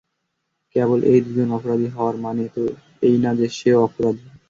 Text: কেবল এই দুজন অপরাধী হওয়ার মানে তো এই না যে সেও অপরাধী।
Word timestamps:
কেবল 0.75 0.99
এই 1.11 1.19
দুজন 1.25 1.49
অপরাধী 1.57 1.87
হওয়ার 1.95 2.15
মানে 2.25 2.43
তো 2.55 2.63
এই 3.01 3.15
না 3.23 3.31
যে 3.39 3.47
সেও 3.57 3.79
অপরাধী। 3.87 4.25